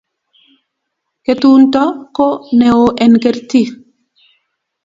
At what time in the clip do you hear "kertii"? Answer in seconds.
3.23-3.67